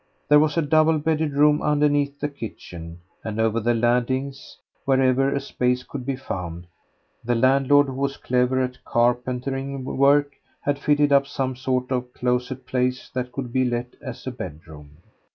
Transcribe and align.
There 0.29 0.39
was 0.39 0.57
a 0.57 0.63
double 0.63 0.97
bedded 0.97 1.33
room 1.33 1.61
underneath 1.61 2.19
the 2.19 2.27
kitchen, 2.27 3.01
and 3.23 3.39
over 3.39 3.59
the 3.59 3.75
landings, 3.75 4.57
wherever 4.83 5.29
a 5.31 5.39
space 5.39 5.83
could 5.83 6.07
be 6.07 6.15
found, 6.15 6.65
the 7.23 7.35
landlord, 7.35 7.85
who 7.85 7.93
was 7.93 8.17
clever 8.17 8.59
at 8.63 8.83
carpentering 8.83 9.85
work, 9.85 10.33
had 10.61 10.79
fitted 10.79 11.11
up 11.13 11.27
some 11.27 11.55
sort 11.55 11.91
of 11.91 12.13
closet 12.13 12.65
place 12.65 13.11
that 13.11 13.31
could 13.31 13.53
be 13.53 13.63
let 13.63 13.93
as 14.01 14.25
a 14.25 14.31
bedroom. 14.31 14.97